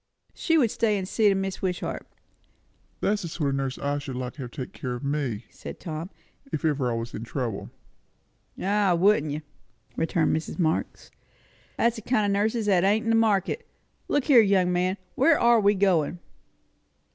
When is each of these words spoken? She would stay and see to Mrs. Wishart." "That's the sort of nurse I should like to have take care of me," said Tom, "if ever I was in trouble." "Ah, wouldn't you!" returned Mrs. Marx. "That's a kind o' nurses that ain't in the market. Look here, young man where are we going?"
She 0.33 0.57
would 0.57 0.71
stay 0.71 0.97
and 0.97 1.07
see 1.07 1.29
to 1.29 1.35
Mrs. 1.35 1.61
Wishart." 1.61 2.07
"That's 3.01 3.21
the 3.21 3.27
sort 3.27 3.51
of 3.51 3.55
nurse 3.57 3.77
I 3.77 3.99
should 3.99 4.15
like 4.15 4.33
to 4.33 4.41
have 4.41 4.49
take 4.49 4.73
care 4.73 4.95
of 4.95 5.03
me," 5.03 5.45
said 5.51 5.79
Tom, 5.79 6.09
"if 6.51 6.65
ever 6.65 6.89
I 6.89 6.95
was 6.95 7.13
in 7.13 7.23
trouble." 7.23 7.69
"Ah, 8.59 8.95
wouldn't 8.95 9.31
you!" 9.31 9.43
returned 9.97 10.35
Mrs. 10.35 10.57
Marx. 10.57 11.11
"That's 11.77 11.99
a 11.99 12.01
kind 12.01 12.25
o' 12.25 12.33
nurses 12.39 12.65
that 12.65 12.83
ain't 12.83 13.03
in 13.03 13.11
the 13.11 13.15
market. 13.15 13.67
Look 14.07 14.23
here, 14.25 14.41
young 14.41 14.73
man 14.73 14.97
where 15.13 15.39
are 15.39 15.59
we 15.59 15.75
going?" 15.75 16.17